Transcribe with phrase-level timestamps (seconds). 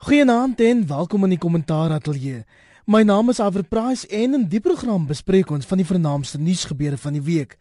[0.00, 2.38] Goeienaand en welkom in die kommentaar ateljee.
[2.88, 6.96] My naam is Aver Price en in die program bespreek ons van die vernaamste nuusgebeure
[7.02, 7.58] van die week.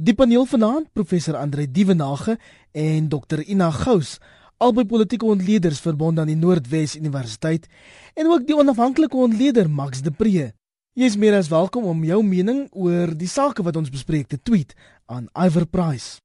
[0.00, 2.38] Die paneel vanaand, professor Andre Dievenage
[2.72, 4.14] en Dr Ina Gous,
[4.56, 7.68] albei politieke ontleeders verbonde aan die Noordwes Universiteit
[8.16, 10.54] en ook die onafhanklike ontleder Max de Pre.
[10.96, 14.40] Jy is meer as welkom om jou mening oor die sake wat ons bespreek te
[14.40, 14.72] tweet
[15.04, 16.23] aan Iver Price.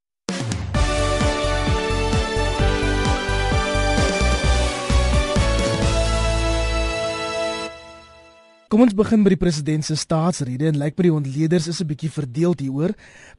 [8.70, 11.88] Kom ons begin by die president se staatsrede en lyk by die ontleeders is 'n
[11.90, 12.92] bietjie verdeeld hieroor.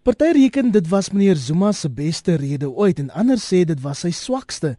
[0.03, 4.01] Party reken dit was meneer Zuma se beste rede ooit en ander sê dit was
[4.01, 4.77] sy swakste.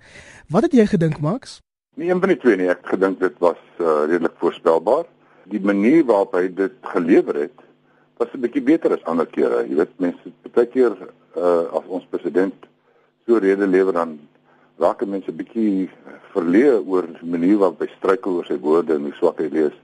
[0.49, 1.61] Wat het jy gedink, Max?
[1.95, 2.67] Nee, een van die twee nie.
[2.67, 5.05] Ek gedink dit was uh, redelik voorspelbaar.
[5.45, 7.57] Die manier waarop hy dit gelewer het,
[8.17, 9.63] was 'n bietjie beter as ander kere.
[9.69, 10.91] Jy weet, mense baie keer
[11.37, 12.67] uh, as ons president
[13.25, 14.19] so rede lewer dan
[14.79, 15.87] raak mense bietjie
[16.35, 19.79] verleë oor die manier waarop hy struikel oor sy woorde en hoe swak hy lees.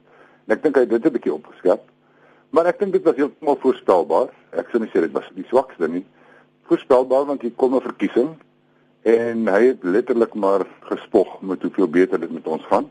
[0.48, 1.82] En ek dink hy het dit 'n bietjie opgeskep.
[2.56, 4.30] Maar ek dink dit was heeltemal voorspelbaar.
[4.56, 6.06] Ek sou nie sê dit was die swakste nie.
[6.72, 8.36] Voorspelbaar want hier kom 'n verkiesing
[9.04, 12.90] en hy het letterlik maar gespog met hoeveel beter dit met ons gaan.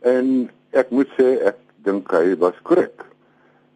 [0.00, 3.06] En ek moet sê ek dink hy was korrek.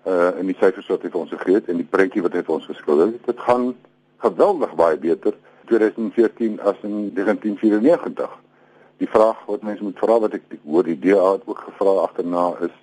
[0.07, 2.43] Uh in die syfers wat hy vir ons gegee het en die prentjie wat hy
[2.43, 3.75] vir ons geskilder het, dit gaan
[4.19, 5.35] geweldig baie beter
[5.67, 8.31] 2014 as in 1994.
[8.99, 12.57] Die vraag wat mense moet vra wat ek hoor die DA het ook gevra agterna
[12.61, 12.82] is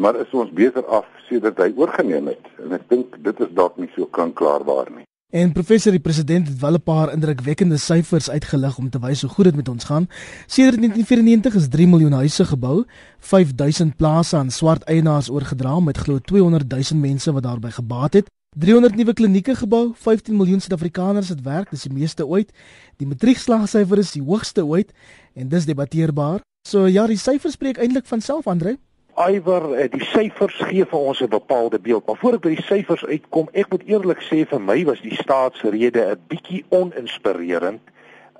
[0.00, 3.76] maar is ons beter af sedert hy oorgeneem het en ek dink dit is dalk
[3.76, 5.04] nie so kan klaarbaar nie.
[5.30, 9.30] En professor die president het wel 'n paar indrukwekkende syfers uitgelig om te wys hoe
[9.30, 10.08] goed dit met ons gaan.
[10.46, 12.84] Sedert 1994 is 3 miljoen huise gebou,
[13.18, 18.26] 5000 plase aan swart eienaars oorgedra met glo 200 000 mense wat daarbey gebaat het.
[18.58, 22.52] 300 nuwe klinieke gebou, 15 miljoen Suid-Afrikaners het werk, dis die meeste ooit.
[22.96, 24.92] Die matriekslaagsyfer is die hoogste ooit
[25.34, 26.40] en dis debatteerbaar.
[26.68, 28.78] So ja, die syfers spreek eintlik van self, Andre.
[29.20, 32.62] Iwer, eh, die syfers gee vir ons 'n bepaalde beeld, maar voor ek by die
[32.62, 37.82] syfers uitkom, ek moet eerlik sê vir my was die staatsrede 'n bietjie oninspirerend.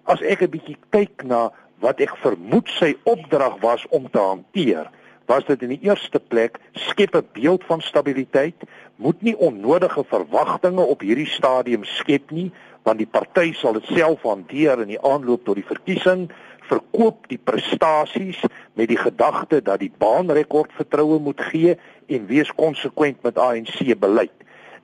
[0.07, 4.91] As ek 'n bietjie kyk na wat ek vermoed sy opdrag was om te hanteer,
[5.27, 8.65] was dit in die eerste plek skep 'n beeld van stabiliteit,
[8.97, 12.51] moet nie onnodige verwagtinge op hierdie stadium skep nie,
[12.85, 16.31] want die party sal dit self hanteer in die aanloop tot die verkiesing
[16.71, 18.41] verkoop die prestasies
[18.79, 21.77] met die gedagte dat die baanrekord vertroue moet gee
[22.07, 24.35] en wees konsekwent met ANC beleid.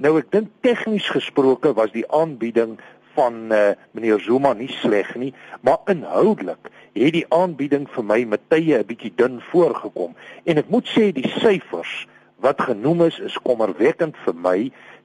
[0.03, 2.77] Nou ek dink tegnies gesproke was die aanbieding
[3.17, 5.33] van uh, meneer Zuma nie sleg nie,
[5.65, 10.13] maar inhoudelik het die aanbieding vir my met tye 'n bietjie dun voorgekom
[10.45, 12.07] en ek moet sê die syfers
[12.45, 14.59] wat genoem is is kommerwekkend vir my.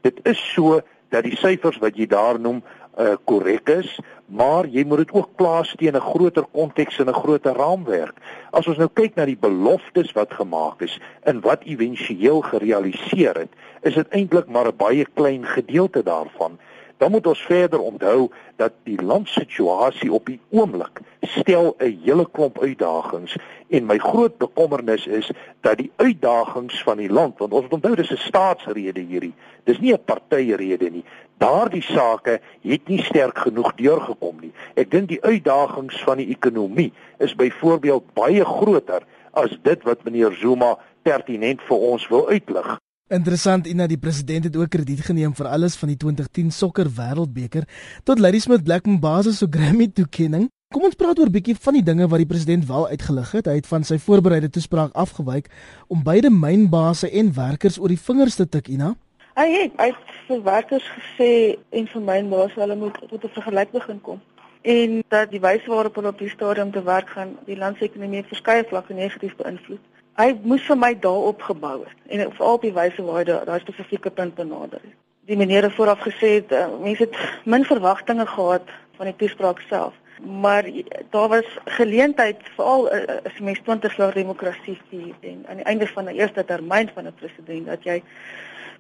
[0.04, 0.82] Dit is so
[1.12, 2.62] dat die syfers wat jy daar noem
[3.00, 7.14] uh korrek is, maar jy moet dit ook plaas teen 'n groter konteks en 'n
[7.14, 8.18] groter raamwerk.
[8.52, 13.52] As ons nou kyk na die beloftes wat gemaak is en wat éventueel gerealiseer het,
[13.82, 16.60] is dit eintlik maar 'n baie klein gedeelte daarvan.
[17.02, 22.60] Dan moet ons verder onthou dat die landsituasie op die oomblik stel 'n hele klomp
[22.62, 23.38] uitdagings.
[23.70, 25.32] En my groot bekommernis is
[25.62, 29.34] dat die uitdagings van die land want ons moet onthou dis 'n staatsrede hierdie.
[29.64, 31.04] Dis nie 'n partyrede nie.
[31.38, 34.54] Daardie sake het nie sterk genoeg deurgekom nie.
[34.74, 39.02] Ek dink die uitdagings van die ekonomie is byvoorbeeld baie groter
[39.32, 42.80] as dit wat meneer Zuma pertinent vir ons wil uitlig
[43.12, 47.66] Interessant, Ina die president het ook krediet geneem vir alles van die 2010 sokker wêreldbeker
[48.08, 50.46] tot Ladysmith Black Mbaza se Grammy toekenning.
[50.72, 53.50] Kom ons praat oor bietjie van die dinge wat die president wel uitgelig het.
[53.52, 55.52] Hy het van sy voorbereide toespraak afgewyk
[55.92, 58.94] om beide mynbase en werkers oor die vingers te tik, Ina.
[59.36, 61.32] Hy het het vir werkers gesê
[61.76, 64.24] en vir mynbase hulle moet tot 'n vergelyk begin kom
[64.62, 67.84] en dat die wyse waarop hulle op die stadium te werk gaan die land se
[67.84, 69.82] ekonomie verskeie vlakke negatief beïnvloed
[70.20, 73.60] hy moes vir my daarop gebou het en veral op die wyse waar hy daai
[73.64, 74.98] spesifieke punt benader het.
[75.30, 78.68] Die meneer het vooraf gesê dat uh, mense het min verwagtinge gehad
[78.98, 79.94] van die toespraak self,
[80.42, 80.68] maar
[81.14, 85.88] daar was geleentheid veral uh, as mens 20 jaar demokrasie vier en aan die einde
[85.88, 88.02] van 'n eerste termyn van 'n president dat jy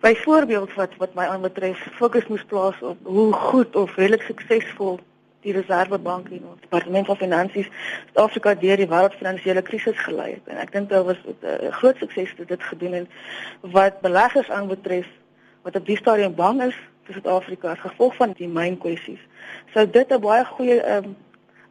[0.01, 4.99] byvoorbeeld wat wat my aanbetref fokus moes plaas op hoe goed of redelik suksesvol
[5.41, 7.69] die Reservebank en ons Departement van Finansies
[8.11, 10.51] Suid-Afrika deur die wêreldfinansiële krisis gelei het.
[10.51, 13.07] En ek dink dit was 'n groot sukses wat dit gedoen het
[13.61, 15.07] wat beleggers aanbetref
[15.63, 19.21] wat op die stadium bang is vir Suid-Afrika as gevolg van die myn kwessies.
[19.73, 21.15] Sou dit 'n baie goeie um,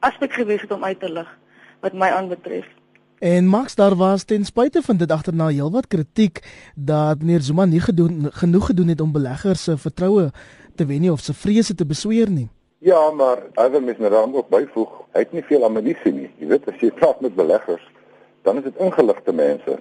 [0.01, 1.39] aspek gewees het om uit te lig
[1.81, 2.67] wat my aanbetref.
[3.21, 6.41] En Max daar was ten spyte van dit agterna heelwat kritiek
[6.75, 10.31] dat meneer Zuma nie gedoen genoeg gedoen het om beleggers se vertroue
[10.75, 12.49] te wen nie of se vrese te besweer nie.
[12.83, 16.31] Ja, maar alhoewel mens nou ook byvoeg, hy het nie veel ammunisie nie.
[16.41, 17.83] Jy weet as jy praat met beleggers,
[18.49, 19.75] dan is dit ingeligte mense.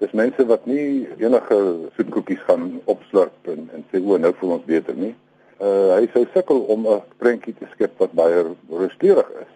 [0.00, 1.58] Dis mense wat nie enige
[1.98, 5.12] soetkoekies gaan opslurp en en sê o, nou voel ons beter nie.
[5.60, 9.52] Uh hy sou sukkel om 'n prentjie te skep wat baie rustig is.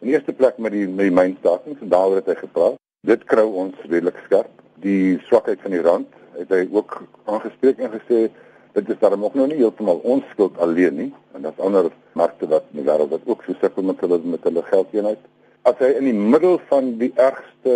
[0.00, 2.80] In eerste plek met die met die mynstakings en daaroor het hy gepraat.
[3.04, 4.52] Dit krou ons redelik skerp.
[4.80, 6.08] Die swakheid van die rand
[6.38, 8.30] het hy ook aangespreek en gesê
[8.76, 12.68] dit is daarom nog nie heeltemal ons skuld alleen nie en daar's ander markte wat
[12.72, 15.24] in die wêreld wat ook so sukkel met hulle met hulle geldeenheid
[15.66, 17.74] as hy in die middel van die ergste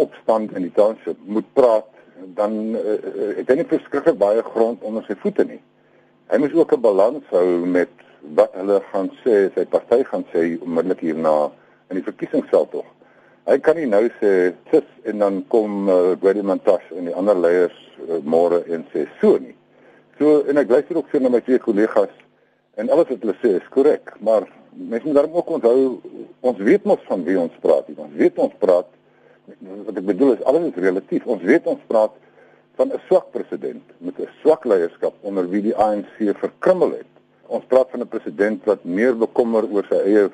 [0.00, 1.88] opstand in die township moet praat,
[2.36, 2.96] dan uh,
[3.38, 5.60] het hy nie verskriklik baie grond onder sy voete nie.
[6.30, 7.92] Hy moet ook 'n balans hou met
[8.36, 11.50] wat hulle gaan sê, sy party gaan sê onmiddellik hierna
[11.88, 12.84] in die verkiesingsveld tog.
[13.48, 17.36] Hy kan nie nou sê sis en dan kom uh, Gwedi Mantashe en die ander
[17.36, 19.56] leiers uh, môre en sê so nie.
[20.20, 22.10] So en ek luister ook vir my twee kollegas
[22.76, 24.44] en alles wat hulle sê is korrek, maar
[24.76, 25.78] mens moet daarom ook onthou
[26.44, 27.88] ons weet mos van wie ons praat.
[27.96, 28.90] Ons weet ons praat
[29.86, 31.24] wat ek bedoel is alles is relatief.
[31.24, 32.12] Ons weet ons praat
[32.76, 37.10] van 'n swak president met 'n swak leierskap onder wie die ANC verkrummel het.
[37.48, 40.30] Ons praat van 'n president wat meer bekommer oor sy eie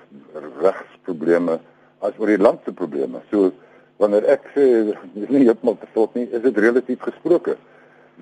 [0.66, 1.60] regsprobleme
[2.00, 3.22] as oor die land se probleme.
[3.30, 3.52] So
[3.98, 4.66] wanneer ek sê
[5.14, 7.56] dis nie heeltemal te vlot nie, is dit relatief gesproke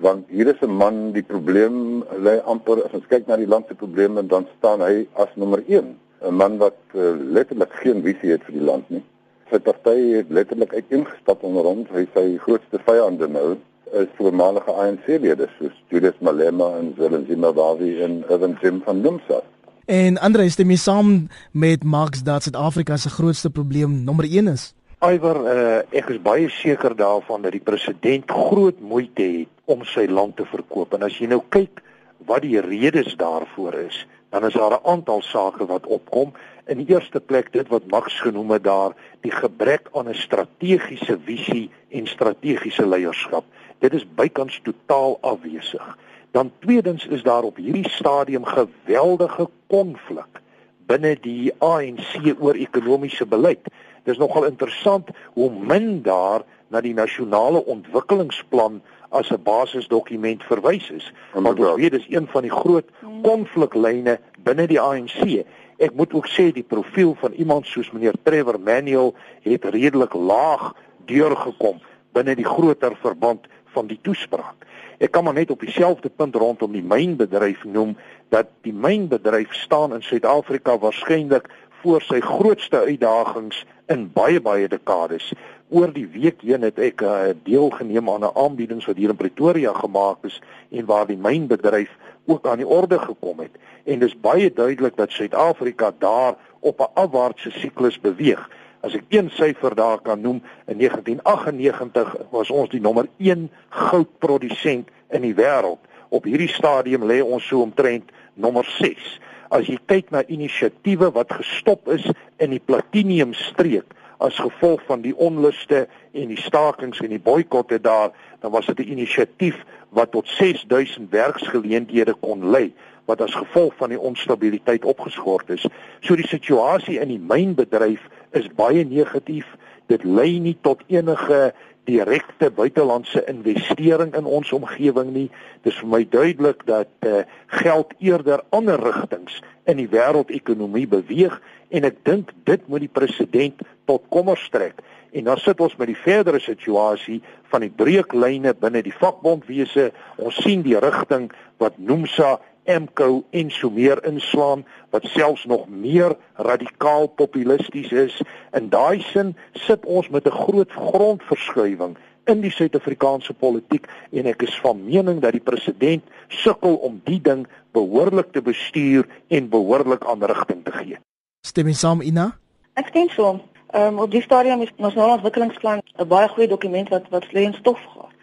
[0.01, 3.67] want hier is 'n man die probleem lê amper as ons kyk na die land
[3.67, 8.31] se probleme dan staan hy as nommer 1 'n man wat uh, letterlik geen visie
[8.31, 9.03] het vir die land nie.
[9.51, 11.85] Sy party het letterlik uiteengestap onder hom.
[11.93, 13.57] Hy sy grootste vyande nou
[13.93, 19.41] is voormalige ANC-lede soos Julius Malema en Zelensky Mbawi en Evan Zim van Nomsa.
[19.85, 24.73] En Andre stem mee saam met Max dat Suid-Afrika se grootste probleem nommer 1 is.
[25.05, 30.05] Iwer, uh, ek is baie seker daarvan dat die president groot moeite het om sy
[30.07, 30.93] land te verkoop.
[30.93, 31.81] En as jy nou kyk
[32.25, 36.33] wat die redes daarvoor is, dan is daar 'n aantal sake wat opkom.
[36.65, 41.19] In die eerste plek dit wat Max genoem het daar, die gebrek aan 'n strategiese
[41.25, 43.43] visie en strategiese leierskap.
[43.79, 45.97] Dit is bykans totaal afwesig.
[46.31, 50.41] Dan tweedens is daar op hierdie stadium geweldige konflik
[50.85, 53.67] binne die ANC oor ekonomiese beleid.
[54.05, 58.81] Dis nogal interessant hoe min daar na die nasionale ontwikkelingsplan
[59.15, 61.11] as 'n basisdokument verwys is.
[61.33, 62.85] Want ons weet dis een van die groot
[63.23, 65.45] konfliklyne binne die ANC.
[65.77, 70.73] Ek moet ook sê die profiel van iemand soos meneer Trevor Manuel het redelik laag
[71.05, 71.81] deurgekom
[72.11, 74.65] binne die groter verband van die toespraak.
[74.97, 77.97] Ek kan maar net op dieselfde punt rondom die mynbedryf noem
[78.29, 81.49] dat die mynbedryf staan in Suid-Afrika waarskynlik
[81.81, 85.33] voor sy grootste uitdagings in baie baie dekades
[85.69, 89.73] oor die week heen het ek uh, deelgeneem aan 'n aanbieding wat hier in Pretoria
[89.73, 90.41] gemaak is
[90.71, 91.91] en waar die mynbedryf
[92.25, 93.51] ook aan die orde gekom het
[93.85, 98.49] en dis baie duidelik dat Suid-Afrika daar op 'n afwaartse siklus beweeg.
[98.79, 104.89] As ek een syfer daar kan noem, in 1998 was ons die nommer 1 goudprodusent
[105.09, 105.81] in die wêreld.
[106.09, 109.19] Op hierdie stadium lê ons so omtrent nommer 6.
[109.49, 112.05] As jy kyk na inisiatiewe wat gestop is
[112.41, 113.85] in die platiniumstreek,
[114.23, 118.11] as gevolg van die onluste en die stakings en die boikotte daar,
[118.41, 122.73] dan was dit 'n inisiatief wat tot 6000 werksgeleenthede kon lei
[123.05, 125.67] wat as gevolg van die onstabiliteit opgeskort is.
[126.01, 128.01] So die situasie in die mynbedryf
[128.31, 129.45] is baie negatief.
[129.87, 131.53] Dit lei nie tot enige
[131.85, 135.27] direkte buitelandse investering in ons omgewing nie.
[135.65, 137.23] Dis vir my duidelik dat uh,
[137.61, 141.37] geld eerder ander rigtings in die wêreldekonomie beweeg
[141.69, 144.81] en ek dink dit moet die president tot kommer strek.
[145.15, 147.21] En dan sit ons met die verdere situasie
[147.53, 149.91] van die breuklyne binne die vakbondwese.
[150.19, 151.29] Ons sien die rigting
[151.61, 158.21] wat Nomsa Emco en so meer inslaan wat selfs nog meer radikaal populisties is.
[158.51, 164.41] In daai sin sit ons met 'n groot grondverskuiwing in die Suid-Afrikaanse politiek en ek
[164.41, 170.05] is van mening dat die president sukkel om die ding behoorlik te bestuur en behoorlik
[170.05, 170.97] aan rigting te gee.
[171.45, 172.31] Stem jy saam Ina?
[172.73, 173.41] Ek stem saam.
[173.73, 177.45] Ehm um, op die stadium is nasionale ontwikkelingsplan 'n baie goeie dokument wat wat lê
[177.45, 178.13] in stof gehad.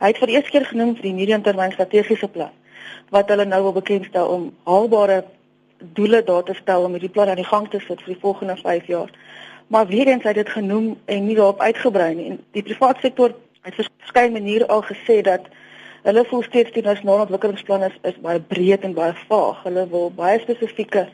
[0.00, 2.52] Hy het vir die eerste keer genoem vir die mediumtermyn strategiese plan
[3.10, 5.24] wat hulle nou wil bekendstel om haalbare
[5.78, 8.56] doele daar te stel om hierdie plan aan die gang te sit vir die volgende
[8.56, 9.10] 5 jaar.
[9.66, 12.28] Maar weer eens het dit genoem en nie daarop uitgebrei nie.
[12.30, 15.46] En die private sektor het verskeie maniere al gesê dat
[16.02, 19.62] hulle voel steeds die nasionale ontwikkelingsplan is, is baie breed en baie vaag.
[19.62, 21.08] Hulle wil baie spesifieke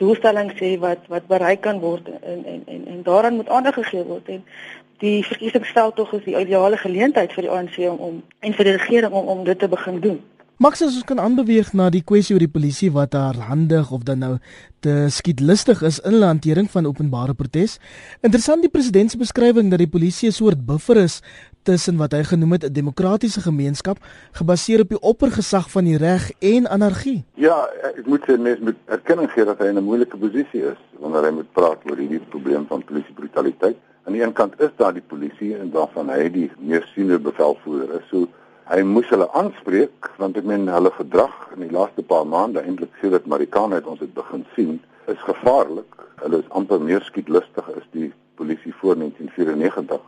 [0.00, 4.04] doelstellings hê wat wat bereik kan word en en en en daaraan moet aandag gegee
[4.04, 4.44] word en
[5.04, 8.76] die verkiesingsveld tog is die ideale geleentheid vir die ANC om om en vir die
[8.78, 10.20] regering om om dit te begin doen.
[10.62, 14.04] Max as ons kan aanbeweeg na die kwessie oor die polisie wat haar handig of
[14.06, 14.34] dan nou
[14.84, 17.80] te skietlustig is in die hantering van openbare protes.
[18.22, 21.18] Interessant die president se beskrywing dat die polisie 'n soort buffer is
[21.66, 23.98] tussen wat hy genoem het 'n demokratiese gemeenskap
[24.38, 27.24] gebaseer op die oppergesag van die reg en anargie.
[27.34, 30.78] Ja, ek moet sê mense moet erkenning gee dat hy in 'n moeilike posisie is
[31.00, 33.76] wanneer hy moet praat oor hierdie probleem van polisie brutaliteit.
[34.04, 38.00] Aan die een kant is daar die polisie en daarvan hy die meer senior bevelvoerder
[38.00, 38.08] is.
[38.10, 38.28] So
[38.70, 42.92] hy moes hulle aanspreek want ek meen hulle gedrag in die laaste paar maande eintlik
[43.00, 45.98] sê dat Marikana het ons het begin sien is gevaarlik.
[46.22, 50.00] Hulle is amper meer skietlustig as die polisie voor 1994.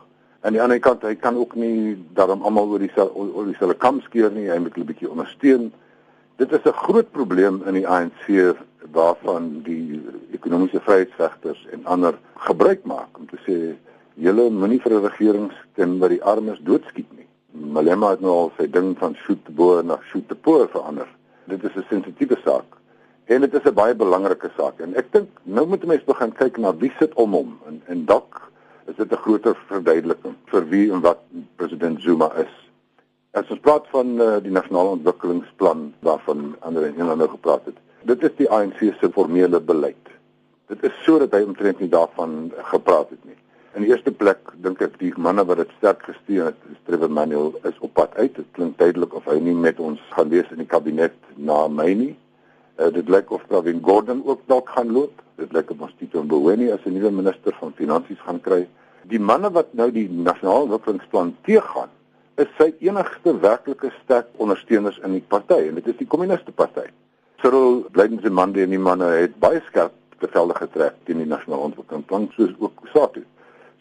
[0.45, 3.99] Aan die ander kant hy kan ook nie daarom almal oor dieselfde oor dieselfde kam
[4.05, 4.47] skeer nie.
[4.51, 5.71] Hy moet hulle bietjie ondersteun.
[6.39, 8.55] Dit is 'n groot probleem in die ANC
[8.91, 12.15] waarvan die ekonomiese vryheidsvegters en ander
[12.47, 13.75] gebruik maak om te sê
[14.15, 17.24] julle moenie vir 'n regering stem wat die armes doodskiet nie.
[17.55, 21.07] Malema het nou al sy ding van shoot to boer na shoot to poor verander.
[21.47, 22.65] Dit is 'n sensitiewe saak.
[23.25, 26.57] En dit is 'n baie belangrike saak en ek dink nou moet mense begin kyk
[26.57, 28.51] na wie sit om hom en en dalk
[28.85, 31.19] is dit 'n groter verduideliking vir wie en wat
[31.55, 32.53] president Zuma is.
[33.31, 37.77] As ons praat van uh, die nasionale ontwikkelingsplan waarvan ander en ander gepraat het.
[38.03, 40.07] Dit is die ANC se formele beleid.
[40.67, 43.37] Dit is sodat hy omtrent nie daarvan gepraat het nie.
[43.75, 47.49] In die eerste plek dink ek die manne wat dit sterk gesteun het, Trevor Manuel
[47.67, 48.37] is op pad uit.
[48.37, 51.89] Dit klink duidelik of hy nie met ons gaan wees in die kabinet na Mei
[51.99, 52.13] nie.
[52.79, 55.19] Uh, dit lyk of Pravin Gordhan ook dalk gaan loop.
[55.41, 58.61] Dit lyk of ons Tito Mboweni as 'n nuwe minister van finansies gaan kry.
[59.11, 61.91] Die manne wat nou die nasionale ontwikkelingsplan teëgaan,
[62.37, 66.87] is sy enigste werklike sterk ondersteuners in die party en dit is die kommuniste party.
[67.43, 72.31] Cyril Blydensemande en die manne het baie skerp te velde getrek teen die nasionale ontwikkelingsplan
[72.39, 73.27] soos ook SATU.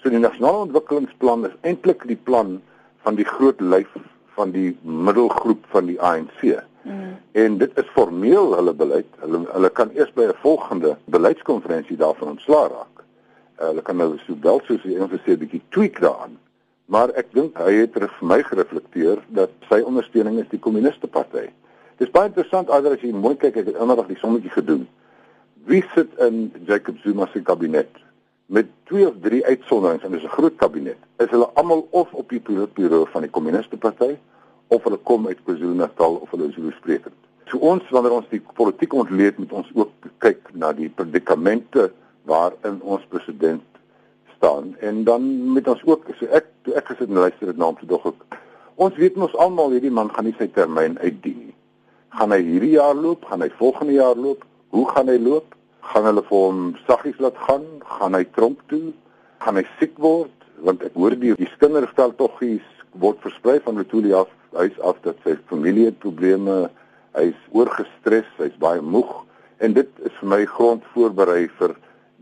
[0.05, 2.59] So die nasionale ontwikkelingsplan is eintlik die plan
[3.07, 3.95] van die groot lyf
[4.37, 6.43] van die middelgroep van die ANC.
[6.85, 7.15] Mm.
[7.33, 9.09] En dit is formeel hulle beleid.
[9.23, 13.01] Hulle hulle kan eers by 'n volgende beleidskonferensie daarvan ontslaa raak.
[13.01, 16.37] Uh, hulle kan nou so wel soos die sê 'n bietjie tweak daaraan.
[16.85, 21.49] Maar ek dink hy het vir my gereflekteer dat sy ondersteuning is die kommuniste party.
[21.97, 24.89] Dis baie interessant as jy mooi kyk, ek het eendag die sommetjie gedoen.
[25.65, 28.04] Wie sit in Jacob Zuma se kabinet?
[28.47, 30.97] Met twee of drie uitsonderings en dis 'n groot kabinet.
[31.17, 34.17] Is hulle almal of op die pilootbureau van die kommuniste party
[34.69, 37.15] of hulle kom uit KwaZulu-Natal of hulle is Zulu sprekend.
[37.47, 42.81] So ons wanneer ons die politiek ontleed met ons ook kyk na die predikamente waarin
[42.83, 43.63] ons president
[44.37, 47.77] staan en dan met ons ook so ek toe ek gesit en luister dit naam
[47.77, 48.39] toe dog ek
[48.75, 51.55] ons weet mos almal hierdie man gaan nie sy termyn uitdien nie.
[52.15, 53.25] Gaan hy hierdie jaar loop?
[53.25, 54.45] Gaan hy volgende jaar loop?
[54.75, 55.55] Hoe gaan hy loop?
[55.91, 57.67] Gaan hulle vir hom saggies laat gaan,
[57.99, 58.93] gaan hy tronk toe,
[59.45, 60.33] gaan hy siek word
[60.65, 62.65] want ek hoor die die kinderstel tog is
[63.03, 66.69] word versprei van Letoile af huis af dat sy familie probleme,
[67.19, 69.11] hy's oorgestres, hy's baie moeg
[69.63, 71.75] en dit is vir my grond voorberei vir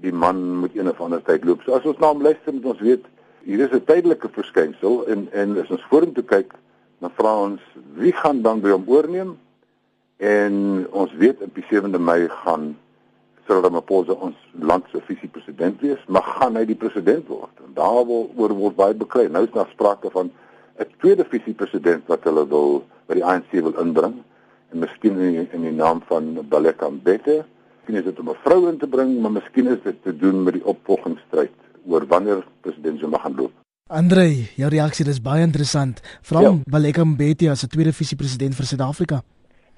[0.02, 1.62] die man moet een of ander tyd loop.
[1.64, 3.06] So as ons na hom luister moet ons weet
[3.44, 6.54] hier is 'n tydelike verskynsel en en as ons vorentoe kyk
[7.00, 7.60] dan vra ons
[7.98, 9.36] wie gaan dan by hom oorneem
[10.18, 12.76] en ons weet op die 7de Mei gaan
[13.46, 17.54] Cyril Ramaphosa ons land se visiepresident wees, maar gaan hy die president word?
[17.64, 19.28] En daar word word baie beklei.
[19.28, 20.30] Nou is daar sprake van
[20.78, 24.22] 'n tweede visiepresident wat hulle wil by die ANC wil inbring
[24.72, 27.44] en miskien in, in die naam van Baleka Mbete.
[27.82, 30.42] Miskien is dit om 'n vrou in te bring, maar miskien is dit te doen
[30.42, 31.52] met die opvolgingsstryd
[31.86, 33.52] oor wanneer president Zuma gaan loop.
[33.90, 36.00] Andre, jou reaksie is baie interessant.
[36.22, 36.58] Veral ja.
[36.64, 39.22] Baleka Mbete as 'n tweede visiepresident vir Suid-Afrika.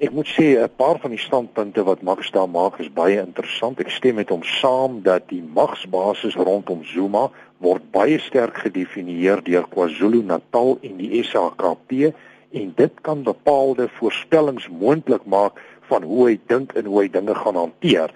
[0.02, 3.78] Ek moet sê 'n paar van die standpunte wat Max daar maak is baie interessant.
[3.78, 9.62] Ek stem met hom saam dat die magsbasis rondom Zuma word baie sterk gedefinieer deur
[9.70, 12.10] KwaZulu-Natal en die SAKP
[12.50, 17.34] en dit kan bepaalde voorspellings moontlik maak van hoe hy dink en hoe hy dinge
[17.34, 18.10] gaan hanteer.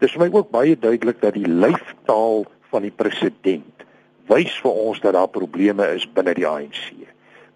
[0.00, 3.86] Dis vir my ook baie duidelik dat die lyfstaal van die president
[4.26, 6.90] wys vir ons dat daar probleme is binne die ANC.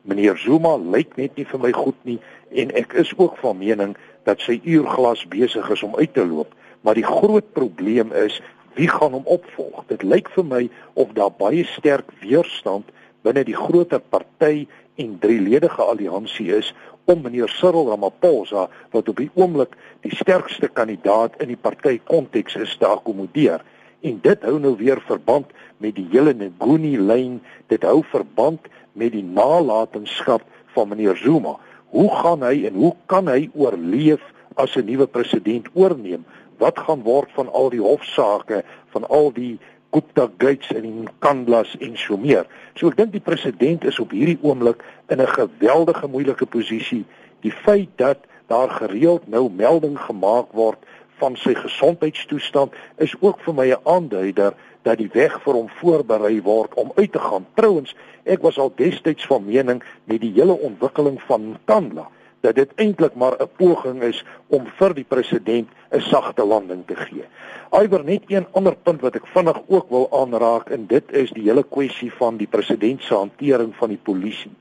[0.04, 2.18] Meneer Zuma lyk net nie vir my goed nie
[2.52, 3.94] en ek is ook van mening
[4.28, 6.50] dat sy uurglas besig is om uit te loop,
[6.84, 8.37] maar die groot probleem is
[8.76, 9.87] wie gaan hom opvolg?
[9.88, 10.62] Dit lyk vir my
[11.00, 12.90] of daar baie sterk weerstand
[13.25, 14.66] binne die groter party
[15.00, 16.75] en drieledige alliansie is
[17.08, 19.73] om meneer Cyril Ramaphosa wat op die oomblik
[20.04, 23.64] die sterkste kandidaat in die party konteks is te akkommodeer.
[24.04, 25.49] En dit hou nou weer verband
[25.80, 27.40] met die hele Nguni lyn,
[27.73, 30.42] dit hou verband met die nalatenskap
[30.74, 31.58] van meneer Zuma
[31.94, 34.22] hoe gaan hy en hoe kan hy oorleef
[34.58, 36.24] as 'n nuwe president oorneem?
[36.58, 39.58] Wat gaan word van al die hofsaake, van al die
[39.90, 42.46] Gupta Gates en die Kandlas en so meer?
[42.74, 47.04] So ek dink die president is op hierdie oomblik in 'n geweldige moeilike posisie.
[47.40, 50.78] Die feit dat daar gereeld nou melding gemaak word
[51.18, 54.54] van sy gesondheidstoestand is ook vir my 'n aanduider
[54.85, 57.47] dat die weg vir hom voorberei word om uit te gaan.
[57.59, 62.09] Trouwens, ek was al destyds van mening met die hele ontwikkeling van Kandla
[62.45, 66.97] dat dit eintlik maar 'n poging is om vir die president 'n sagte landing te
[66.97, 67.25] gee.
[67.69, 71.43] Alhoewel net een ander punt wat ek vinnig ook wil aanraak en dit is die
[71.43, 74.53] hele kwessie van die president se hantering van die polisie.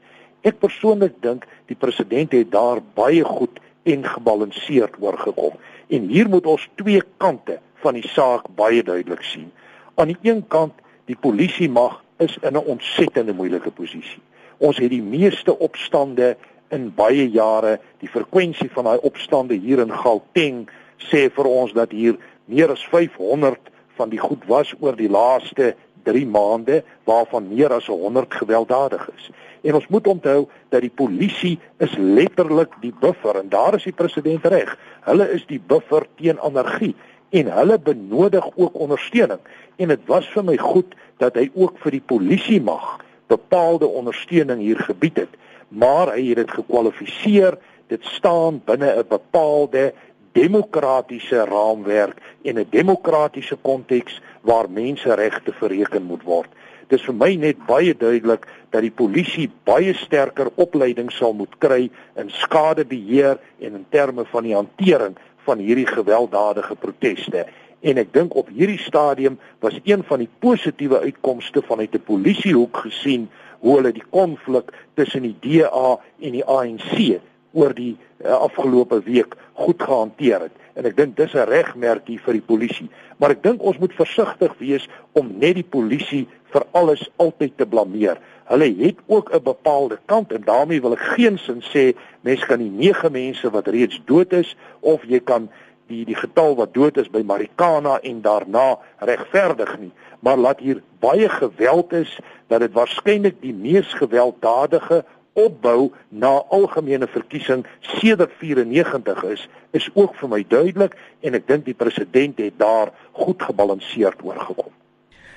[0.42, 5.53] Ek persoonlik dink die president het daar baie goed en gebalanseerd oorgekom.
[5.88, 9.51] En hier moet ons twee kante van die saak baie duidelik sien.
[9.95, 10.73] Aan die een kant,
[11.05, 14.21] die polisie mag is in 'n ontsettende moeilike posisie.
[14.57, 16.38] Ons het die meeste opstande
[16.69, 17.79] in baie jare.
[18.00, 22.85] Die frekwensie van daai opstande hier in Gauteng sê vir ons dat hier meer as
[22.88, 23.59] 500
[23.95, 29.29] van die goed was oor die laaste 3 maande waarvan meer as 100 gewelddadig is.
[29.62, 33.95] En ons moet onthou dat die polisie is letterlik die buffer en daar is die
[33.95, 34.77] president reg.
[35.01, 36.95] Hulle is die buffer teen anargie
[37.33, 39.39] en hulle benodig ook ondersteuning.
[39.75, 42.99] En dit was vir my goed dat hy ook vir die polisie mag
[43.31, 45.37] bepaalde ondersteuning hier gebied het,
[45.73, 47.57] maar hy het dit gekwalifiseer.
[47.89, 49.93] Dit staan binne 'n bepaalde
[50.33, 56.49] demokratiese raamwerk en 'n demokratiese konteks waar menseregte verreken moet word.
[56.87, 61.55] Dit is vir my net baie duidelik dat die polisie baie sterker opleiding sal moet
[61.57, 67.45] kry in skadebeheer en in terme van die hantering van hierdie gewelddadige proteste.
[67.83, 72.77] En ek dink op hierdie stadium was een van die positiewe uitkomste vanuit 'n polisiehoek
[72.88, 77.19] gesien hoe hulle die konflik tussen die DA en die ANC
[77.53, 80.55] oor die uh, afgelope week goed gehanteer het.
[80.73, 82.89] En ek dink dis 'n regmerkie vir die polisie.
[83.17, 87.65] Maar ek dink ons moet versigtig wees om net die polisie vir alles altyd te
[87.65, 88.17] blameer.
[88.43, 92.59] Hulle het ook 'n bepaalde kant en daarmee wil ek geen sin sê mense kan
[92.59, 95.50] die 9 mense wat reeds dood is of jy kan
[95.88, 100.81] die die getal wat dood is by Marikana en daarna regverdig nie maar laat hier
[101.00, 109.24] baie geweld is dat dit waarskynlik die mees gewelddadige opbou na algemene verkiesing sedert 94
[109.24, 114.24] is is ook vir my duidelik en ek dink die president het daar goed gebalanseerd
[114.24, 114.72] oorgekom.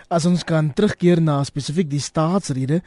[0.06, 2.78] As ons kan terugkeer na spesifiek die staatsrede,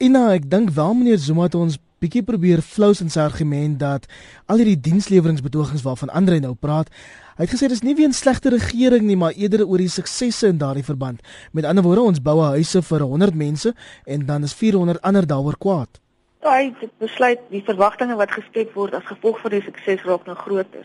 [0.00, 4.06] Ina, ek dink wel meneer Zuma het ons bietjie probeer flous in sy argument dat
[4.48, 6.88] al hierdie diensleweringbetogings waarvan Andre nou praat,
[7.36, 10.60] hy het gesê dis nie weens slegte regering nie, maar eerder oor die suksesse in
[10.62, 11.20] daardie verband.
[11.52, 13.74] Met ander woorde, ons bou huise vir 100 mense
[14.08, 16.00] en dan is 400 ander daaroor kwaad.
[16.44, 20.34] Hy het besluit die verwagtinge wat geskep word as gevolg van die sukses raak nou
[20.36, 20.84] groter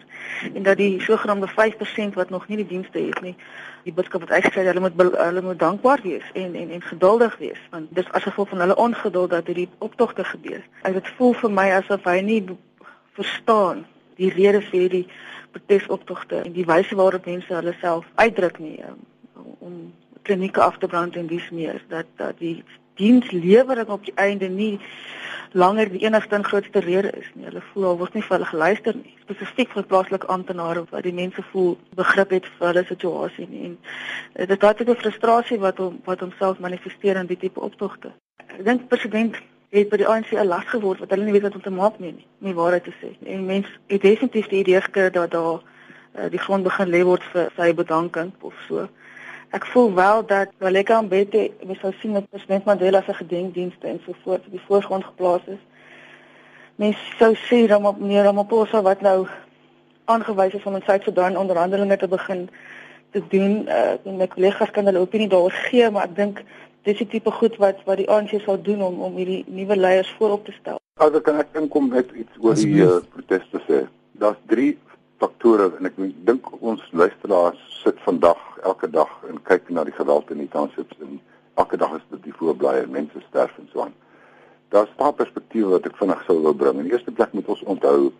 [0.53, 3.33] en dat die sogenaamde 5% wat nog nie die dienste het nie,
[3.83, 7.59] die boodskap wat uitgesê hulle moet hulle moet dankbaar wees en en en geduldig wees
[7.75, 10.63] want dis as gevolg van hulle ongeduld dat hierdie optogte gebeur.
[10.83, 12.41] Dit voel vir my asof hy nie
[13.19, 13.83] verstaan
[14.15, 15.07] die rede vir hierdie
[15.51, 18.99] protesoptogte en die wyse waarop mense hulle self uitdruk nie um,
[19.59, 19.79] om
[20.21, 22.61] klinieke af te brand en dis meer dat dat die
[22.99, 24.75] dienslewering op die einde nie
[25.51, 27.45] langer die enigste en grootste rede is nie.
[27.49, 29.13] Hulle voel al word nie vir hulle geluister nie.
[29.25, 33.63] Spesifiek vir plaaslike amptenare wat die mense voel begrip het vir hulle situasie nie.
[33.71, 33.77] En
[34.33, 38.13] eh, dit is daai tipe frustrasie wat hom wat homself manifesteer in die tipe optogte.
[38.45, 39.39] Ek dink president
[39.73, 41.99] het by die ANC 'n las geword wat hulle nie weet wat om te maak
[41.99, 43.15] nie, nie waarheid te sê.
[43.25, 47.23] En mense het definitief die idee gekry dat daar uh, die grond begin lê word
[47.33, 48.89] vir sy bedanking of so.
[49.49, 54.13] Ek voel wel dat Waleka Mbete, sou sien dat president Mandela se gedenkdienste en so
[54.23, 55.61] voort op die voorgrond geplaas is.
[56.75, 59.27] Mens sou sê dat op meneer Ramaphosa wat nou
[60.05, 62.49] aangewys is om in Suid-Sudan onderhandelinge te begin
[63.11, 66.43] te doen, uh, en my kollegas kan hulle opinie daaroor gee, maar ek dink
[66.85, 70.13] dis die tipe goed wat wat die ANC sal doen om om hierdie nuwe leiers
[70.19, 70.77] voorop te stel.
[71.01, 73.81] Also kan ek inkom met iets oor die uh, proteste sê.
[74.21, 74.75] Daar's drie
[75.19, 80.31] faktore en ek dink ons luisteraars sit vandag elke dag en kyk na die geweld
[80.31, 81.19] in die townships en
[81.59, 83.95] elke dag is dit die voorblaaie mense sterf en so aan.
[84.69, 86.77] Daar's 'n paar perspektiewe wat ek vinnig sou wil bring.
[86.77, 88.11] In die eerste plek moet ons onthou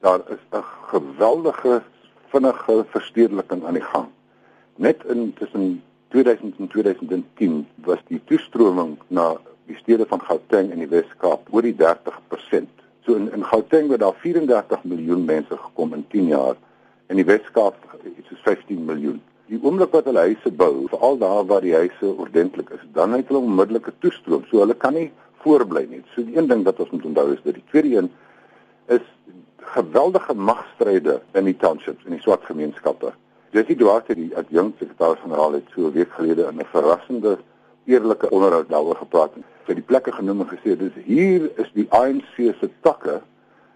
[0.00, 1.82] daar is 'n geweldige
[2.32, 4.08] vinnige verstedeliking aan die gang.
[4.76, 9.36] Net in tussen 2000 en 2010 was die toestroming na
[9.66, 12.81] die stede van Gauteng en die Wes-Kaap oor die 30%.
[13.06, 16.56] So in in Gauteng het daar 34 miljoen mense gekom in 10 jaar.
[17.06, 17.76] In die Weskaap
[18.16, 19.20] iets soos 15 miljoen.
[19.46, 23.28] Die oomblik wat hulle huise bou, veral daar waar die huise ordentlik is, dan het
[23.28, 24.44] hulle onmiddellike toestroom.
[24.50, 25.10] So hulle kan nie
[25.42, 26.02] voorbly nie.
[26.14, 28.10] So die een ding wat ons moet onthou is dat die tweede een
[28.86, 29.04] is
[29.74, 33.12] geweldige magstryde in die townships en die swart gemeenskappe.
[33.52, 37.38] Jessie Duarte, die adjunksekretaris-generaal het so 'n week gelede in 'n verrassende
[37.84, 39.34] eerlike onderhoud daaroor gepraat.
[39.64, 43.20] Het die plekke genoem en gesê dis hier is die ANC se takke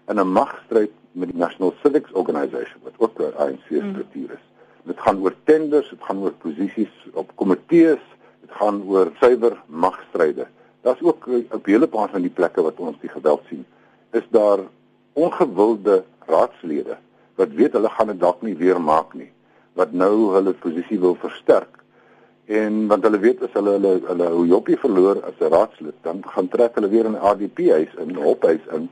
[0.07, 4.45] in 'n magstryd met die National Civics Organisation wat ook 'n ANC struktuur is.
[4.83, 8.03] Dit gaan oor tenders, dit gaan oor posisies op komitees,
[8.41, 10.47] dit gaan oor suiwer magstryde.
[10.81, 13.65] Daar's ook op hele paar van die plekke wat ons die geweld sien,
[14.11, 14.59] is daar
[15.13, 16.97] ongewilde raadslede
[17.35, 19.29] wat weet hulle gaan dit dalk nie weer maak nie,
[19.73, 21.76] wat nou hulle posisie wil versterk.
[22.47, 26.47] En want hulle weet as hulle hulle hulle Joppie verloor as 'n raadslid, dan gaan
[26.47, 28.89] trek hulle weer in 'n ADP huis in, 'n hophuis in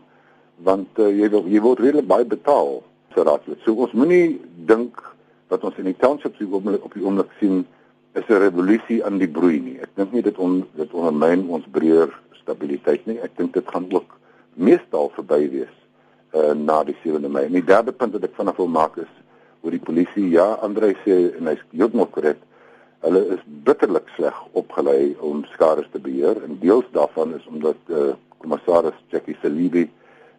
[0.64, 2.84] want uh, jy wil jy word redelik baie betaal
[3.16, 3.60] vir raadslid.
[3.64, 5.00] So ons moenie dink
[5.48, 7.66] wat ons in die townships op die op die oomblik sien
[8.14, 9.80] is 'n revolusie aan die broei nie.
[9.82, 13.20] Ek dink nie dit on, dit ondermyn ons breër stabiliteit nie.
[13.20, 14.18] Ek dink dit gaan ook
[14.54, 15.76] meestal verby wees
[16.34, 17.46] uh, na die 7de Mei.
[17.46, 19.12] En die derde punt wat ek vanaf wil maak is
[19.62, 20.30] oor die polisie.
[20.30, 22.40] Ja, Andre sê en hy's heeltemal korrek.
[23.06, 28.16] Hulle is bitterlik sleg opgelei om skade te beheer en deels daarvan is omdat uh,
[28.42, 29.84] kommissaris Jackie Salibi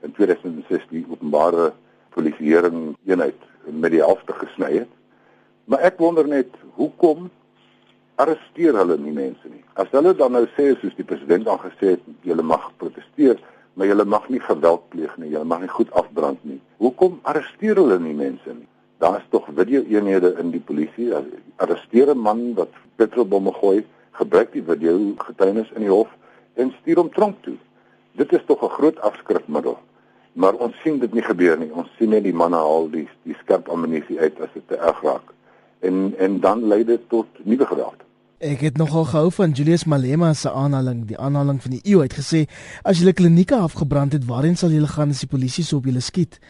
[0.02, 1.68] in 2006 die openbare
[2.16, 3.38] polisieering eenheid
[3.70, 4.90] met die helfte gesny het.
[5.70, 7.28] Maar ek wonder net hoekom
[8.22, 9.62] arresteer hulle nie mense nie.
[9.78, 13.38] As hulle dan nou sê soos die president al gesê het, julle mag proteseer,
[13.76, 16.58] maar julle mag nie geweld pleeg nie, julle mag nie goed afbrand nie.
[16.82, 18.66] Hoekom arresteer hulle nie mense nie?
[18.98, 21.12] Daar's tog video-eenhede in die polisie.
[21.56, 26.08] Arresteer 'n man wat petrolbomme gooi, gebruik die video getuienis in die hof
[26.54, 27.56] en stuur hom tronk toe.
[28.12, 29.78] Dit is tog 'n groot afskrikmiddel.
[30.32, 31.72] Maar ons sien dit nie gebeur nie.
[31.72, 35.02] Ons sien net die manne haal die die skerp ammunisie uit as dit te erg
[35.02, 35.32] raak.
[35.80, 38.04] En en dan lei dit tot nuwe geweld.
[38.38, 42.12] Ek het nogal gehou van Julius Malema se aanhaling, die aanhaling van die eeu het
[42.12, 42.44] gesê
[42.82, 46.00] as jy klinieke afgebrand het, waarheen sal jy gaan as die polisie so op julle
[46.00, 46.40] skiet?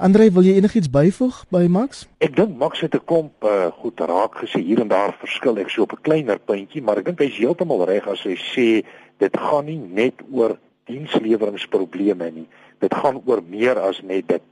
[0.00, 2.06] Andre, wil jy enigiets byvoeg by Max?
[2.24, 5.68] Ek dink Max het 'n komp uh, goed raak gesê hier en daar verskil ek
[5.68, 8.80] so op 'n kleiner puntjie, maar ek dink hy's heeltemal reg as hy sê
[9.18, 10.56] dit gaan nie net oor
[10.88, 12.48] diensleweringprobleme nie.
[12.80, 14.42] Dit gaan oor meer as net dit.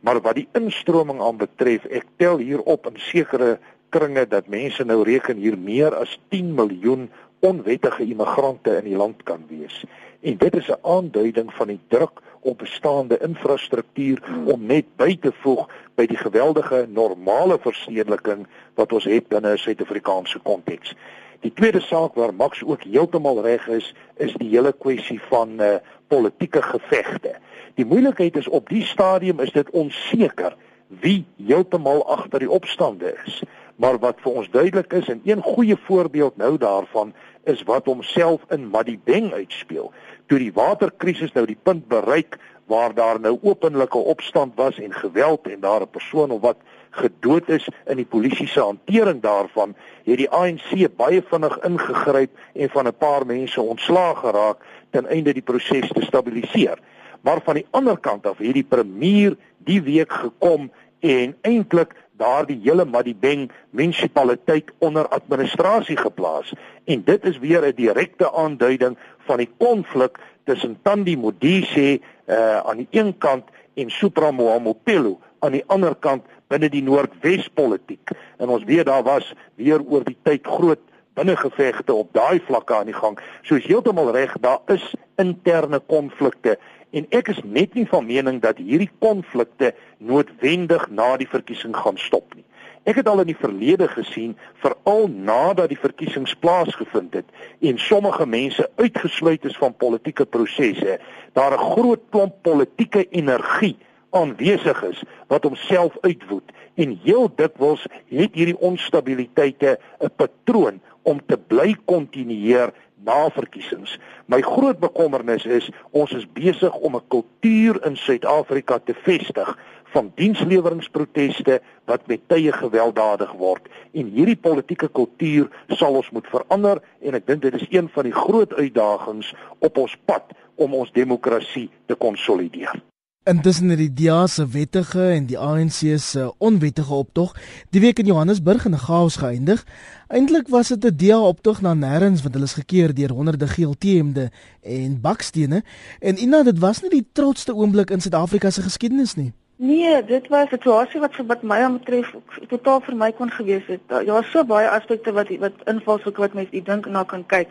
[0.00, 5.02] Maar wat die instroming aanbetref, ek tel hier op in sekere kringe dat mense nou
[5.02, 7.08] reken hier meer as 10 miljoen
[7.40, 9.84] onwettige immigrante in die land kan wees.
[10.20, 15.32] En dit is 'n aanduiding van die druk op bestaande infrastruktuur om net by te
[15.42, 15.68] voeg
[16.00, 18.46] by die geweldige normale verstedeliking
[18.80, 20.94] wat ons het binne 'n Suid-Afrikaanse konteks.
[21.40, 25.76] Die tweede saak waar Max ook heeltemal reg is, is die hele kwessie van uh,
[26.08, 27.36] politieke gevegte.
[27.74, 30.56] Die moeilikheid is op die stadium is dit onseker
[30.88, 33.42] wie heeltemal agter die opstande is.
[33.76, 38.42] Maar wat vir ons duidelik is en een goeie voorbeeld nou daarvan is wat homself
[38.50, 39.92] in Madibeng uitspeel.
[40.28, 42.36] Toe die waterkrisis nou die punt bereik
[42.68, 46.56] waar daar nou openlike opstand was en geweld en daar 'n persoon of wat
[46.90, 52.70] gedood is in die polisie se hantering daarvan, het die ANC baie vinnig ingegryp en
[52.70, 54.58] van 'n paar mense ontslaag geraak
[54.90, 56.78] ten einde die proses te stabiliseer.
[57.20, 62.60] Maar van die ander kant af het die premier die week gekom en eintlik daardie
[62.62, 66.52] hele Madibeng munisipaliteit onder administrasie geplaas.
[66.84, 72.76] En dit is weer 'n direkte aanduiding van die konflik tussen Tandi Modise uh, aan
[72.76, 78.10] die een kant en Supra Mohamopelo aan die ander kant binne die Noordwes politiek.
[78.38, 80.80] En ons weet daar was weer oor die tyd groot
[81.18, 83.18] binnengevegte op daai vlakke aan die gang.
[83.42, 86.58] Soos heeltemal reg daar is interne konflikte
[86.90, 91.98] en ek is net nie van mening dat hierdie konflikte noodwendig na die verkiesing gaan
[92.00, 92.44] stop nie.
[92.88, 97.26] Ek het al in die verlede gesien veral nadat die verkiesings plaasgevind het
[97.60, 100.98] en sommige mense uitgesluit is van politieke prosesse,
[101.32, 103.76] daar 'n groot klomp politieke energie
[104.10, 111.38] aanwesig is wat homself uitwoed en heel dikwels het hierdie onstabiliteite 'n patroon om te
[111.38, 112.72] bly kontinueer
[113.04, 113.98] na verkiesings.
[114.26, 119.58] My groot bekommernis is ons is besig om 'n kultuur in Suid-Afrika te vestig
[119.92, 126.82] van diensleweringsproteste wat met tye gewelddadig word en hierdie politieke kultuur sal ons moet verander
[127.00, 130.92] en ek dink dit is een van die groot uitdagings op ons pad om ons
[130.92, 132.87] demokrasie te konsolideer.
[133.28, 137.34] Intussen het die DA se wettige en die ANC se onwettige optog
[137.70, 139.64] die week in Johannesburg in 'n chaos geëindig.
[140.08, 144.30] Eintlik was dit 'n DA optog na nêrens want hulle is gekeer deur honderde GLT-hemde
[144.62, 145.62] en bakstene
[146.00, 149.32] en inderdaad dit was nie die trotsste oomblik in Suid-Afrika se geskiedenis nie.
[149.60, 152.14] Nee, dit was 'n situasie wat wat my aanbetref
[152.48, 153.80] totaal vir my kon gewees het.
[153.86, 157.48] Daar ja, is so baie aspekte wat wat invalshoeke wat mense dink na kan kyk.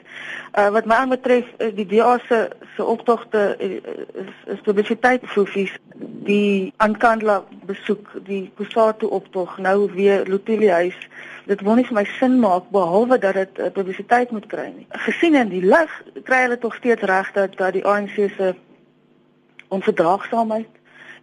[0.57, 3.71] Uh wat my aanbetref die DA se se optogte uh,
[4.21, 5.75] is is publisiteit fofies
[6.23, 11.07] die Ankandla besoek, die Kusatu optog, nou weer Lutuli huis.
[11.45, 14.87] Dit wou nie vir my sin maak behalwe dat dit uh, publisiteit moet kry nie.
[14.89, 18.55] Gesien in die lig kry hulle tog steeds reg dat dat die ANC se
[19.67, 20.76] onverdraagsaamheid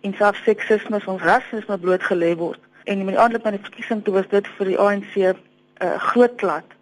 [0.04, 2.60] en selfs seksisme ons rasisme blootgelê word.
[2.84, 5.36] En in die aanloop van die verkiesing toe was dit vir die ANC 'n
[5.82, 6.76] uh, groot klad.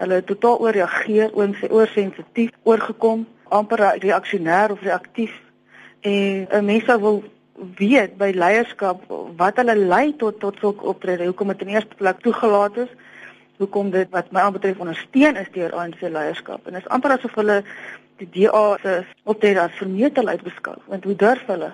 [0.00, 1.34] Hulle het totaal ooreageer,
[1.70, 5.34] oorsensitief oorgekom, amper reaksionêr of reaktief.
[6.00, 7.22] En 'n mens sou wil
[7.76, 9.02] weet by leierskap
[9.36, 11.24] wat hulle lei tot tot sulke optrede.
[11.24, 12.92] Hoekom dit in eerste plek toegelaat is?
[13.56, 16.66] Hoekom dit wat my aanbetref ondersteun is deur ANC leierskap?
[16.66, 17.62] En dit is amper asof hulle
[18.16, 20.76] die DA se optrede as vermetelheid beskou.
[20.86, 21.72] Want hoe durf hulle?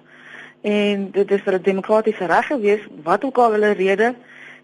[0.67, 4.15] En dit is vir 'n demokratiese reg gewees wat ook al hulle rede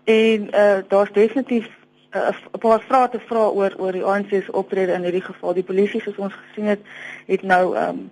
[0.04, 1.68] en uh daar's definitief
[2.10, 5.54] uh, 'n paar vrae te vra oor oor die ANC se optrede in hierdie geval.
[5.54, 6.80] Die polisie soos ons gesien het,
[7.26, 8.10] het nou um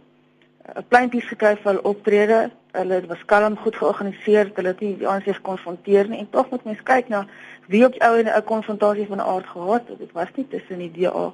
[0.76, 2.50] 'n pleintjie gekry vir hulle optrede.
[2.72, 6.64] Hulle was kalm, goed georganiseer, hulle het nie die ANC gekonfronteer nie en tog moet
[6.64, 7.26] mens kyk na
[7.66, 9.98] wie op die ou en 'n konfrontasie van 'n aard gehad het.
[9.98, 11.33] Dit was nie tussen die DA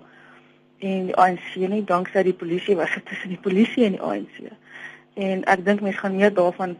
[0.78, 4.56] en die ANC nie, danksy die polisie was dit tussen die polisie en die ANC.
[5.16, 6.76] En ek dink mense gaan meer daarvan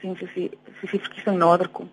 [0.00, 0.50] sien soos die
[0.80, 1.90] soos die verkiesing nader kom.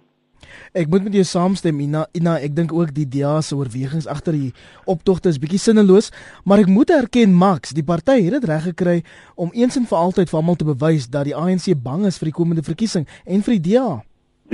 [0.77, 2.05] Ek moet met jou saamstem Ina.
[2.15, 4.51] Ina, ek dink ook die DA se oorwegings agter die
[4.85, 6.11] optogte is bietjie sinneloos,
[6.45, 8.97] maar ek moet erken Max, die party het dit reg gekry
[9.35, 12.31] om eens en vir altyd vir almal te bewys dat die ANC bang is vir
[12.31, 13.89] die komende verkiesing en vir die DA.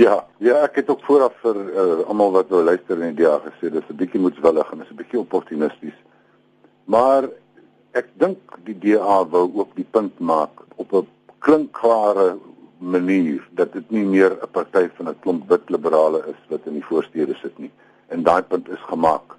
[0.00, 3.36] Ja, ja, ek het ook vooraf vir uh, almal wat wou luister in die DA
[3.44, 5.98] gesê dis 'n bietjie moedswillig en dis 'n bietjie opportunisties.
[6.86, 7.28] Maar
[7.92, 11.06] ek dink die DA wou ook die punt maak op 'n
[11.44, 12.34] klinkklare
[12.78, 16.72] manier dat dit nie meer 'n party van 'n klomp wit liberale is wat in
[16.72, 17.70] die voorstede sit nie.
[18.08, 19.36] En daai punt is gemaak.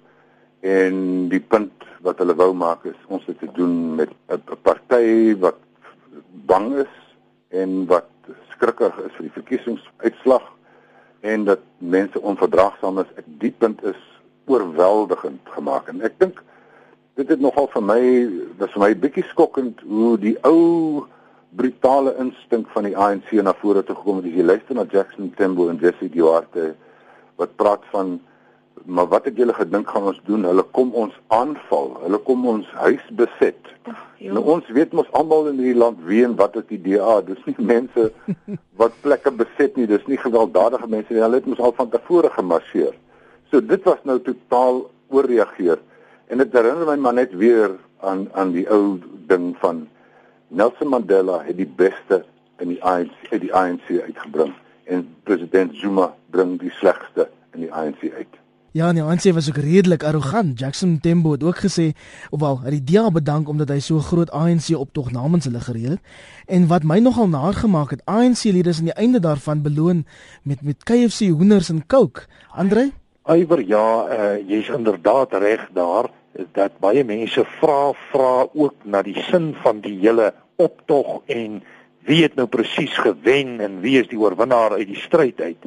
[0.60, 5.36] En die punt wat hulle wou maak is ons het te doen met 'n party
[5.38, 5.58] wat
[6.46, 6.94] bang is
[7.48, 8.10] en wat
[8.50, 10.42] skrikkig is vir die verkiesingsuitslag
[11.20, 13.10] en dat mense onverdraagsaam is.
[13.16, 14.00] Ek die punt is
[14.46, 16.42] oorweldigend gemaak en ek dink
[17.14, 18.02] dit het nogal vir my
[18.58, 21.06] was vir my bietjie skokkend hoe die ou
[21.56, 24.32] brutale instink van die ANC na vore toe gekom het.
[24.32, 26.74] Jy luister na Jackson Tembo en Jesse Duarte
[27.36, 28.18] wat praat van
[28.84, 30.44] maar wat het julle gedink gaan ons doen?
[30.44, 31.96] Hulle kom ons aanval.
[32.02, 33.72] Hulle kom ons huis beset.
[34.20, 37.18] Nou ons weet mos almal in hierdie land wie en wat is die DA?
[37.26, 38.10] Dis nie mense
[38.80, 39.88] wat plekke beset nie.
[39.90, 41.24] Dis nie gewelddadige mense nie.
[41.24, 42.94] Hulle het mos al van tevore gemarseer.
[43.50, 45.82] So dit was nou totaal ooreageer.
[46.30, 48.98] En dit herinner my maar net weer aan aan die ou
[49.30, 49.86] ding van
[50.48, 52.24] Nelson Mandela het die beste
[52.62, 54.54] in die ANC uit die ANC uitgebring
[54.84, 58.42] en president Zuma bring die slegste in die ANC uit.
[58.76, 60.58] Ja, die ANC was ook redelik arrogant.
[60.60, 61.86] Jackson Tembo het ook gesê,
[62.30, 65.94] ofwel, hy het die DA bedank omdat hy so groot ANC optog namens hulle gereël
[65.96, 66.02] het.
[66.44, 70.04] En wat my nogal naar gemaak het, ANC-lede is aan die einde daarvan beloon
[70.44, 72.28] met met KFC hoenders en Coke.
[72.52, 72.90] Andre?
[73.24, 76.12] Eiwer, ja, uh, jy's inderdaad reg daar
[76.56, 81.62] dat baie mense vra vra ook na die sin van die hele optog en
[82.06, 85.66] wie het nou presies gewen en wie is die oorwinnaar uit die stryd uit.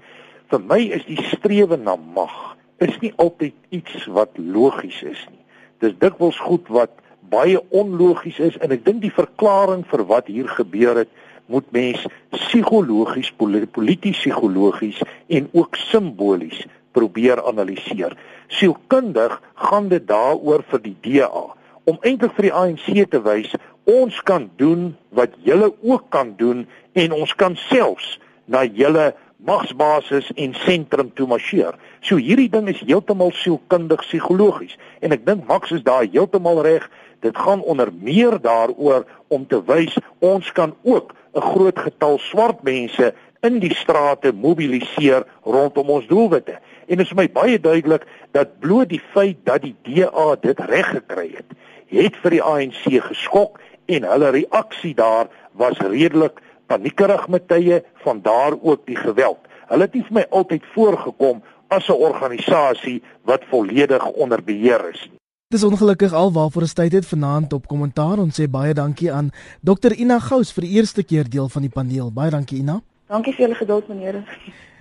[0.50, 5.44] Vir my is die strewe na mag is nie altyd iets wat logies is nie.
[5.84, 6.96] Dis dikwels goed wat
[7.30, 11.12] baie onlogies is en ek dink die verklaring vir wat hier gebeur het
[11.50, 18.18] moet mens psigologies polities psigologies en ook simbolies probeer analiseer.
[18.48, 21.46] Sielkundig gaan dit daaroor vir die DA
[21.90, 23.54] om eintlik vir die ANC te wys
[23.90, 30.32] ons kan doen wat julle ook kan doen en ons kan selfs na julle magsbasis
[30.36, 31.78] en sentrum toe marcheer.
[32.04, 36.86] So hierdie ding is heeltemal sielkundig psigologies en ek dink Max is daar heeltemal reg.
[37.24, 42.64] Dit gaan onder meer daaroor om te wys ons kan ook 'n groot getal swart
[42.64, 46.60] mense in die strate mobiliseer rondom ons doelwitte.
[46.90, 50.88] En dit is my baie duidelik dat bloot die feit dat die DA dit reg
[50.96, 51.54] gekry het,
[51.94, 58.22] het vir die ANC geskok en hulle reaksie daar was redelik paniekerig met tye van
[58.26, 59.46] daar ook die geweld.
[59.70, 65.08] Hulle het nie vir my altyd voorgekom as 'n organisasie wat volledig onder beheer is
[65.12, 65.18] nie.
[65.50, 68.18] Dis ongelukkig alwaarvoor ons tyd het vanaand op kommentaar.
[68.18, 71.72] Ons sê baie dankie aan Dr Ina Gous vir die eerste keer deel van die
[71.74, 72.12] paneel.
[72.12, 72.82] Baie dankie Ina.
[73.08, 74.24] Dankie vir julle geduld meneer.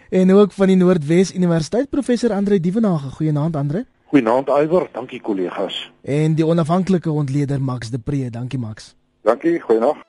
[0.09, 3.11] En ook van die Noordwes Universiteit professor Andre Dievenage.
[3.11, 3.85] Goeienaand Andre.
[4.05, 5.93] Goeienaand Iwer, dankie kollegas.
[6.03, 8.31] En die onafhanklike ontleder Max de Pre.
[8.31, 8.95] Dankie Max.
[9.23, 10.08] Dankie, goeienaand.